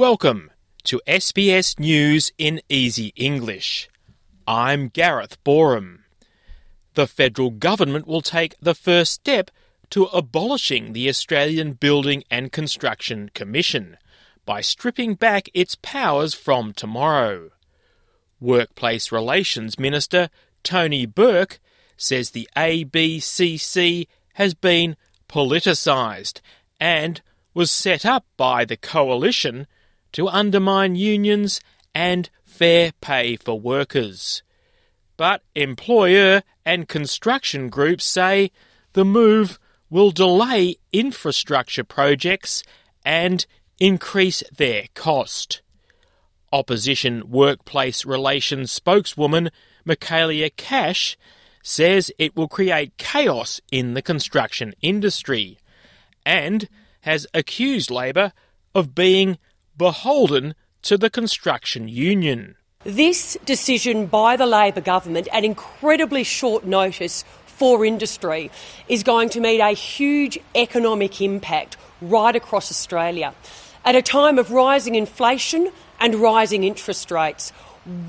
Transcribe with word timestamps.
Welcome 0.00 0.50
to 0.84 1.02
SBS 1.06 1.78
News 1.78 2.32
in 2.38 2.62
Easy 2.70 3.12
English. 3.16 3.90
I'm 4.46 4.88
Gareth 4.88 5.36
Boreham. 5.44 6.06
The 6.94 7.06
federal 7.06 7.50
government 7.50 8.06
will 8.06 8.22
take 8.22 8.54
the 8.62 8.74
first 8.74 9.12
step 9.12 9.50
to 9.90 10.04
abolishing 10.04 10.94
the 10.94 11.06
Australian 11.10 11.74
Building 11.74 12.24
and 12.30 12.50
Construction 12.50 13.30
Commission 13.34 13.98
by 14.46 14.62
stripping 14.62 15.16
back 15.16 15.50
its 15.52 15.76
powers 15.82 16.32
from 16.32 16.72
tomorrow. 16.72 17.50
Workplace 18.40 19.12
Relations 19.12 19.78
Minister 19.78 20.30
Tony 20.62 21.04
Burke 21.04 21.60
says 21.98 22.30
the 22.30 22.48
ABCC 22.56 24.06
has 24.36 24.54
been 24.54 24.96
politicised 25.28 26.40
and 26.80 27.20
was 27.52 27.70
set 27.70 28.06
up 28.06 28.24
by 28.38 28.64
the 28.64 28.78
coalition 28.78 29.66
to 30.12 30.28
undermine 30.28 30.96
unions 30.96 31.60
and 31.94 32.30
fair 32.44 32.92
pay 33.00 33.36
for 33.36 33.58
workers. 33.58 34.42
But 35.16 35.42
employer 35.54 36.42
and 36.64 36.88
construction 36.88 37.68
groups 37.68 38.04
say 38.04 38.50
the 38.92 39.04
move 39.04 39.58
will 39.90 40.10
delay 40.10 40.76
infrastructure 40.92 41.84
projects 41.84 42.62
and 43.04 43.44
increase 43.78 44.42
their 44.56 44.84
cost. 44.94 45.62
Opposition 46.52 47.30
workplace 47.30 48.04
relations 48.04 48.72
spokeswoman 48.72 49.50
Michaelia 49.86 50.54
Cash 50.56 51.16
says 51.62 52.12
it 52.18 52.36
will 52.36 52.48
create 52.48 52.96
chaos 52.96 53.60
in 53.70 53.94
the 53.94 54.02
construction 54.02 54.74
industry 54.80 55.58
and 56.24 56.68
has 57.02 57.26
accused 57.34 57.90
Labor 57.90 58.32
of 58.74 58.94
being 58.94 59.38
beholden 59.80 60.54
to 60.82 60.98
the 60.98 61.08
construction 61.08 61.88
union. 61.88 62.54
This 62.84 63.38
decision 63.46 64.04
by 64.04 64.36
the 64.36 64.44
Labor 64.44 64.82
government 64.82 65.26
at 65.32 65.42
incredibly 65.42 66.22
short 66.22 66.66
notice 66.66 67.24
for 67.46 67.82
industry 67.82 68.50
is 68.88 69.02
going 69.02 69.30
to 69.30 69.40
mean 69.40 69.62
a 69.62 69.72
huge 69.72 70.38
economic 70.54 71.22
impact 71.22 71.78
right 72.02 72.36
across 72.36 72.70
Australia. 72.70 73.32
At 73.82 73.96
a 73.96 74.02
time 74.02 74.38
of 74.38 74.50
rising 74.50 74.96
inflation 74.96 75.72
and 75.98 76.16
rising 76.16 76.64
interest 76.64 77.10
rates, 77.10 77.48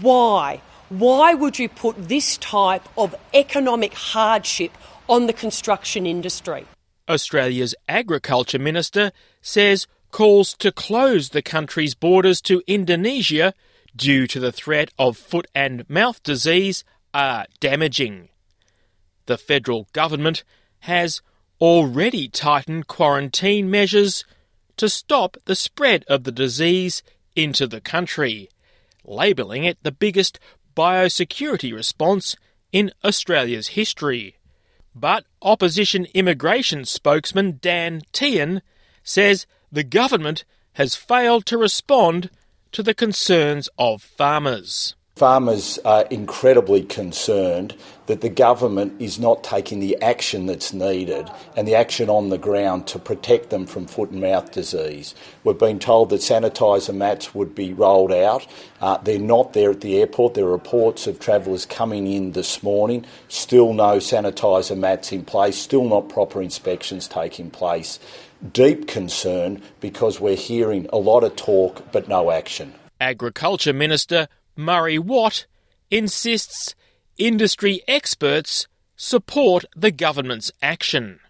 why? 0.00 0.60
Why 0.88 1.34
would 1.34 1.60
you 1.60 1.68
put 1.68 2.08
this 2.08 2.36
type 2.38 2.82
of 2.98 3.14
economic 3.32 3.94
hardship 3.94 4.72
on 5.08 5.28
the 5.28 5.32
construction 5.32 6.04
industry? 6.04 6.66
Australia's 7.08 7.76
Agriculture 7.88 8.58
Minister 8.58 9.12
says 9.40 9.86
calls 10.10 10.54
to 10.54 10.72
close 10.72 11.30
the 11.30 11.42
country's 11.42 11.94
borders 11.94 12.40
to 12.42 12.62
Indonesia 12.66 13.54
due 13.94 14.26
to 14.26 14.40
the 14.40 14.52
threat 14.52 14.90
of 14.98 15.16
foot 15.16 15.46
and 15.54 15.88
mouth 15.88 16.22
disease 16.22 16.84
are 17.12 17.46
damaging. 17.60 18.28
The 19.26 19.38
federal 19.38 19.88
government 19.92 20.44
has 20.80 21.20
already 21.60 22.28
tightened 22.28 22.86
quarantine 22.86 23.70
measures 23.70 24.24
to 24.76 24.88
stop 24.88 25.36
the 25.44 25.54
spread 25.56 26.04
of 26.08 26.24
the 26.24 26.32
disease 26.32 27.02
into 27.36 27.66
the 27.66 27.80
country, 27.80 28.48
labelling 29.04 29.64
it 29.64 29.78
the 29.82 29.92
biggest 29.92 30.38
biosecurity 30.74 31.74
response 31.74 32.36
in 32.72 32.90
Australia's 33.04 33.68
history. 33.68 34.36
But 34.94 35.24
opposition 35.42 36.06
immigration 36.14 36.84
spokesman 36.84 37.58
Dan 37.60 38.02
Tehan 38.12 38.62
says 39.02 39.46
the 39.70 39.84
government 39.84 40.44
has 40.74 40.94
failed 40.94 41.46
to 41.46 41.58
respond 41.58 42.30
to 42.72 42.82
the 42.82 42.94
concerns 42.94 43.68
of 43.78 44.02
farmers. 44.02 44.94
Farmers 45.20 45.78
are 45.84 46.06
incredibly 46.08 46.82
concerned 46.82 47.76
that 48.06 48.22
the 48.22 48.30
government 48.30 48.98
is 49.02 49.18
not 49.18 49.44
taking 49.44 49.78
the 49.78 50.00
action 50.00 50.46
that's 50.46 50.72
needed 50.72 51.28
and 51.54 51.68
the 51.68 51.74
action 51.74 52.08
on 52.08 52.30
the 52.30 52.38
ground 52.38 52.86
to 52.86 52.98
protect 52.98 53.50
them 53.50 53.66
from 53.66 53.84
foot 53.86 54.08
and 54.12 54.22
mouth 54.22 54.50
disease. 54.50 55.14
We've 55.44 55.58
been 55.58 55.78
told 55.78 56.08
that 56.08 56.22
sanitiser 56.22 56.94
mats 56.94 57.34
would 57.34 57.54
be 57.54 57.74
rolled 57.74 58.12
out. 58.12 58.46
Uh, 58.80 58.96
they're 58.96 59.18
not 59.18 59.52
there 59.52 59.72
at 59.72 59.82
the 59.82 59.98
airport. 60.00 60.32
There 60.32 60.46
are 60.46 60.50
reports 60.50 61.06
of 61.06 61.20
travellers 61.20 61.66
coming 61.66 62.06
in 62.06 62.32
this 62.32 62.62
morning. 62.62 63.04
Still 63.28 63.74
no 63.74 63.98
sanitiser 63.98 64.78
mats 64.78 65.12
in 65.12 65.26
place, 65.26 65.58
still 65.58 65.84
not 65.84 66.08
proper 66.08 66.40
inspections 66.40 67.06
taking 67.06 67.50
place 67.50 67.98
deep 68.54 68.88
concern 68.88 69.60
because 69.80 70.18
we're 70.18 70.34
hearing 70.34 70.88
a 70.94 70.96
lot 70.96 71.22
of 71.24 71.36
talk 71.36 71.92
but 71.92 72.08
no 72.08 72.30
action. 72.30 72.72
Agriculture 72.98 73.74
Minister 73.74 74.28
Murray 74.56 74.98
Watt 74.98 75.46
insists 75.90 76.74
industry 77.18 77.82
experts 77.88 78.66
support 78.96 79.64
the 79.74 79.90
government's 79.90 80.52
action. 80.62 81.20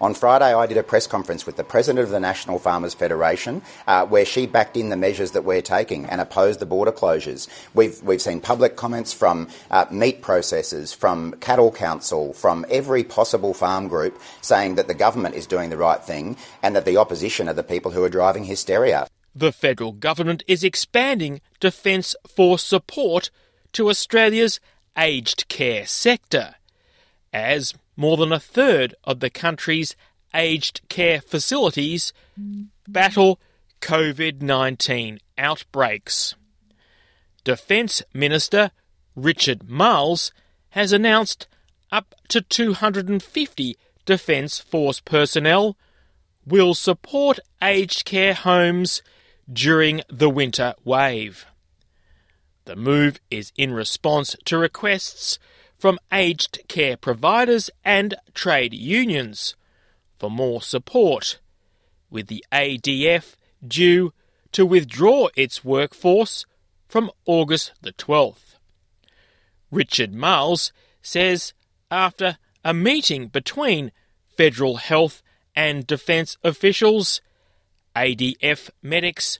On 0.00 0.14
Friday, 0.14 0.54
I 0.54 0.66
did 0.66 0.78
a 0.78 0.82
press 0.82 1.06
conference 1.06 1.44
with 1.44 1.56
the 1.56 1.64
president 1.64 2.02
of 2.02 2.08
the 2.08 2.20
National 2.20 2.58
Farmers 2.58 2.94
Federation, 2.94 3.60
uh, 3.86 4.06
where 4.06 4.24
she 4.24 4.46
backed 4.46 4.78
in 4.78 4.88
the 4.88 4.96
measures 4.96 5.32
that 5.32 5.44
we're 5.44 5.60
taking 5.60 6.06
and 6.06 6.22
opposed 6.22 6.58
the 6.58 6.64
border 6.64 6.90
closures. 6.90 7.48
We've 7.74 8.02
we've 8.02 8.22
seen 8.22 8.40
public 8.40 8.76
comments 8.76 9.12
from 9.12 9.48
uh, 9.70 9.84
meat 9.90 10.22
processors, 10.22 10.96
from 10.96 11.32
cattle 11.40 11.70
council, 11.70 12.32
from 12.32 12.64
every 12.70 13.04
possible 13.04 13.52
farm 13.52 13.88
group 13.88 14.18
saying 14.40 14.76
that 14.76 14.88
the 14.88 14.94
government 14.94 15.34
is 15.34 15.46
doing 15.46 15.68
the 15.68 15.76
right 15.76 16.02
thing 16.02 16.38
and 16.62 16.74
that 16.76 16.86
the 16.86 16.96
opposition 16.96 17.46
are 17.46 17.54
the 17.54 17.62
people 17.62 17.90
who 17.90 18.02
are 18.02 18.08
driving 18.08 18.44
hysteria. 18.44 19.06
The 19.34 19.52
federal 19.52 19.92
government 19.92 20.42
is 20.48 20.64
expanding 20.64 21.40
Defence 21.60 22.16
Force 22.26 22.64
support 22.64 23.30
to 23.72 23.88
Australia's 23.88 24.60
aged 24.98 25.48
care 25.48 25.86
sector, 25.86 26.56
as 27.32 27.74
more 27.96 28.16
than 28.16 28.32
a 28.32 28.40
third 28.40 28.94
of 29.04 29.20
the 29.20 29.30
country's 29.30 29.94
aged 30.34 30.80
care 30.88 31.20
facilities 31.20 32.12
battle 32.88 33.40
COVID 33.80 34.42
19 34.42 35.20
outbreaks. 35.38 36.34
Defence 37.44 38.02
Minister 38.12 38.70
Richard 39.14 39.68
Marles 39.68 40.32
has 40.70 40.92
announced 40.92 41.46
up 41.90 42.14
to 42.28 42.40
250 42.40 43.76
Defence 44.04 44.58
Force 44.58 45.00
personnel 45.00 45.76
will 46.46 46.74
support 46.74 47.38
aged 47.62 48.04
care 48.04 48.34
homes 48.34 49.02
during 49.50 50.02
the 50.08 50.30
winter 50.30 50.74
wave. 50.84 51.46
The 52.64 52.76
move 52.76 53.20
is 53.30 53.52
in 53.56 53.72
response 53.72 54.36
to 54.44 54.58
requests 54.58 55.38
from 55.78 55.98
aged 56.12 56.60
care 56.68 56.96
providers 56.96 57.70
and 57.84 58.14
trade 58.34 58.74
unions 58.74 59.56
for 60.18 60.30
more 60.30 60.60
support, 60.60 61.40
with 62.10 62.26
the 62.26 62.44
ADF 62.52 63.34
due 63.66 64.12
to 64.52 64.66
withdraw 64.66 65.28
its 65.36 65.64
workforce 65.64 66.44
from 66.86 67.10
August 67.24 67.72
the 67.80 67.92
12th. 67.92 68.56
Richard 69.70 70.12
Marles 70.12 70.72
says 71.00 71.54
after 71.90 72.36
a 72.64 72.74
meeting 72.74 73.28
between 73.28 73.92
federal 74.36 74.76
health 74.76 75.22
and 75.56 75.86
defence 75.86 76.36
officials, 76.44 77.20
ADF 77.96 78.70
medics 78.82 79.38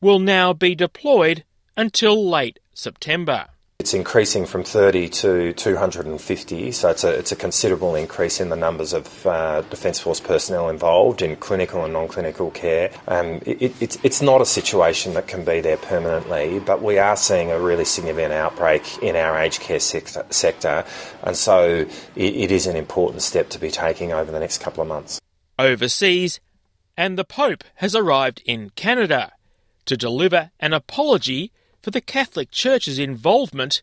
will 0.00 0.18
now 0.18 0.52
be 0.52 0.74
deployed 0.74 1.44
until 1.76 2.28
late 2.28 2.58
September. 2.72 3.46
It's 3.80 3.94
increasing 3.94 4.44
from 4.44 4.62
30 4.62 5.08
to 5.08 5.52
250, 5.54 6.70
so 6.70 6.90
it's 6.90 7.02
a, 7.02 7.18
it's 7.18 7.32
a 7.32 7.36
considerable 7.36 7.94
increase 7.94 8.38
in 8.38 8.50
the 8.50 8.56
numbers 8.56 8.92
of 8.92 9.26
uh, 9.26 9.62
Defence 9.62 9.98
Force 9.98 10.20
personnel 10.20 10.68
involved 10.68 11.22
in 11.22 11.34
clinical 11.36 11.84
and 11.84 11.94
non 11.94 12.06
clinical 12.06 12.50
care. 12.50 12.90
Um, 13.08 13.40
it, 13.46 13.74
it's, 13.80 13.96
it's 14.02 14.20
not 14.20 14.42
a 14.42 14.44
situation 14.44 15.14
that 15.14 15.28
can 15.28 15.46
be 15.46 15.62
there 15.62 15.78
permanently, 15.78 16.58
but 16.58 16.82
we 16.82 16.98
are 16.98 17.16
seeing 17.16 17.50
a 17.50 17.58
really 17.58 17.86
significant 17.86 18.34
outbreak 18.34 18.98
in 19.02 19.16
our 19.16 19.38
aged 19.38 19.62
care 19.62 19.80
sector, 19.80 20.26
sector 20.28 20.84
and 21.22 21.34
so 21.34 21.86
it, 22.16 22.34
it 22.34 22.52
is 22.52 22.66
an 22.66 22.76
important 22.76 23.22
step 23.22 23.48
to 23.48 23.58
be 23.58 23.70
taking 23.70 24.12
over 24.12 24.30
the 24.30 24.40
next 24.40 24.58
couple 24.58 24.82
of 24.82 24.88
months. 24.88 25.22
Overseas, 25.58 26.38
and 27.00 27.16
the 27.16 27.24
Pope 27.24 27.64
has 27.76 27.94
arrived 27.94 28.42
in 28.44 28.68
Canada 28.76 29.32
to 29.86 29.96
deliver 29.96 30.50
an 30.60 30.74
apology 30.74 31.50
for 31.80 31.90
the 31.90 32.00
Catholic 32.02 32.50
Church's 32.50 32.98
involvement 32.98 33.80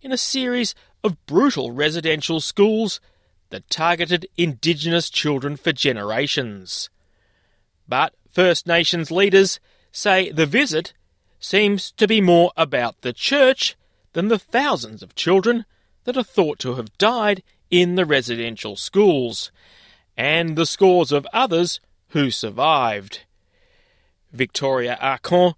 in 0.00 0.10
a 0.10 0.16
series 0.16 0.74
of 1.02 1.26
brutal 1.26 1.72
residential 1.72 2.40
schools 2.40 3.02
that 3.50 3.68
targeted 3.68 4.26
Indigenous 4.38 5.10
children 5.10 5.58
for 5.58 5.72
generations. 5.72 6.88
But 7.86 8.14
First 8.30 8.66
Nations 8.66 9.10
leaders 9.10 9.60
say 9.92 10.30
the 10.30 10.46
visit 10.46 10.94
seems 11.38 11.92
to 11.92 12.08
be 12.08 12.22
more 12.22 12.50
about 12.56 13.02
the 13.02 13.12
Church 13.12 13.76
than 14.14 14.28
the 14.28 14.38
thousands 14.38 15.02
of 15.02 15.14
children 15.14 15.66
that 16.04 16.16
are 16.16 16.24
thought 16.24 16.60
to 16.60 16.76
have 16.76 16.96
died 16.96 17.42
in 17.70 17.96
the 17.96 18.06
residential 18.06 18.74
schools, 18.74 19.52
and 20.16 20.56
the 20.56 20.64
scores 20.64 21.12
of 21.12 21.26
others 21.30 21.78
who 22.14 22.30
survived. 22.30 23.20
Victoria 24.32 24.98
Arcon 25.00 25.54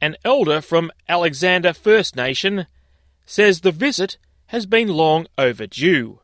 an 0.00 0.16
elder 0.24 0.60
from 0.60 0.90
Alexander 1.08 1.72
First 1.72 2.16
Nation, 2.16 2.66
says 3.26 3.60
the 3.60 3.72
visit 3.72 4.16
has 4.46 4.66
been 4.66 4.88
long 4.88 5.26
overdue, 5.36 6.20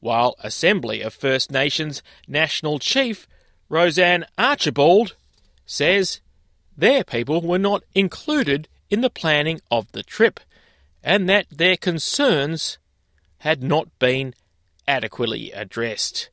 while 0.00 0.34
Assembly 0.42 1.02
of 1.02 1.14
First 1.14 1.50
Nations 1.50 2.02
National 2.26 2.78
Chief 2.78 3.28
Roseanne 3.68 4.24
Archibald 4.36 5.14
says 5.66 6.20
their 6.76 7.04
people 7.04 7.40
were 7.40 7.58
not 7.58 7.84
included 7.94 8.68
in 8.90 9.00
the 9.00 9.10
planning 9.10 9.60
of 9.70 9.90
the 9.92 10.02
trip 10.02 10.40
and 11.02 11.28
that 11.28 11.46
their 11.50 11.76
concerns 11.76 12.78
had 13.38 13.62
not 13.62 13.88
been 13.98 14.34
adequately 14.86 15.52
addressed. 15.52 16.30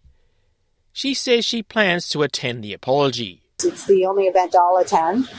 She 1.00 1.14
says 1.14 1.46
she 1.46 1.64
plans 1.64 2.10
to 2.10 2.24
attend 2.24 2.62
the 2.62 2.74
apology. 2.74 3.42
It's 3.64 3.86
the 3.86 4.06
only 4.06 4.26
event 4.26 4.54
I'll 4.54 4.76
attend 4.76 5.30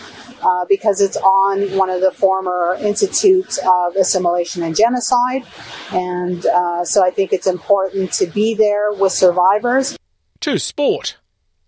uh, 0.43 0.65
because 0.67 1.03
it's 1.03 1.19
on 1.19 1.77
one 1.77 1.91
of 1.91 2.01
the 2.01 2.13
former 2.13 2.79
institutes 2.81 3.59
of 3.59 3.95
assimilation 3.95 4.63
and 4.63 4.75
genocide. 4.75 5.45
And 5.93 6.47
uh, 6.47 6.87
so 6.87 7.05
I 7.05 7.11
think 7.11 7.35
it's 7.35 7.47
important 7.47 8.11
to 8.13 8.27
be 8.27 8.55
there 8.55 8.91
with 8.91 9.13
survivors. 9.13 9.99
To 10.41 10.59
sport. 10.59 11.19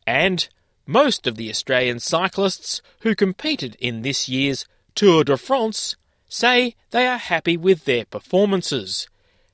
And 0.07 0.49
most 0.87 1.27
of 1.27 1.37
the 1.37 1.51
Australian 1.51 2.01
cyclists 2.01 2.81
who 3.01 3.15
competed 3.15 3.77
in 3.79 4.01
this 4.01 4.27
year's 4.27 4.65
Tour 4.95 5.23
de 5.23 5.37
France 5.37 5.97
say 6.31 6.77
they 6.93 7.07
are 7.07 7.19
happy 7.19 7.59
with 7.59 7.85
their 7.85 8.07
performances, 8.07 9.07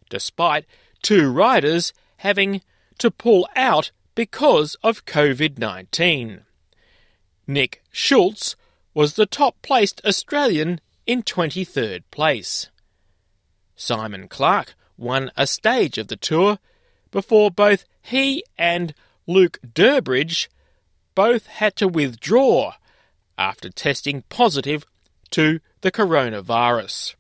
despite 0.09 0.65
two 1.03 1.29
riders 1.29 1.93
having 2.19 2.61
to 2.99 3.11
pull 3.11 3.49
out 3.57 3.91
because 4.19 4.75
of 4.83 5.05
COVID 5.05 5.61
19. 5.61 6.41
Nick 7.47 7.85
Schultz 7.93 8.57
was 8.93 9.15
the 9.15 9.27
top 9.27 9.55
placed 9.63 10.05
Australian 10.05 10.81
in 11.07 11.23
23rd 11.23 12.03
place. 12.11 12.69
Simon 13.77 14.27
Clarke 14.27 14.75
won 14.97 15.31
a 15.37 15.47
stage 15.47 15.99
of 15.99 16.09
the 16.09 16.17
tour 16.17 16.59
before 17.13 17.49
both 17.53 17.85
he 18.03 18.43
and 18.59 18.93
Luke 19.29 19.61
Durbridge 19.65 20.49
both 21.15 21.47
had 21.47 21.77
to 21.77 21.87
withdraw 21.87 22.73
after 23.39 23.71
testing 23.71 24.25
positive 24.29 24.85
to 25.31 25.61
the 25.83 25.93
coronavirus. 25.93 27.15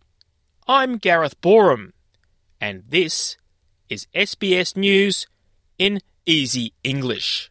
I'm 0.67 0.97
Gareth 0.97 1.41
Boreham, 1.41 1.93
and 2.61 2.83
this 2.89 3.37
is 3.89 4.09
SBS 4.17 4.77
News 4.77 5.29
in 5.79 6.01
Easy 6.29 6.75
English. 6.85 7.51